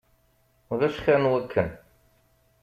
Ulac 0.71 0.95
xir 1.03 1.17
n 1.21 1.29
wakken. 1.31 1.69